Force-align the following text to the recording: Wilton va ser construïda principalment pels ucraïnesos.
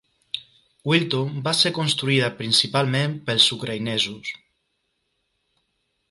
Wilton 0.91 1.33
va 1.47 1.51
ser 1.57 1.71
construïda 1.75 2.29
principalment 2.39 3.13
pels 3.27 3.45
ucraïnesos. 3.57 4.33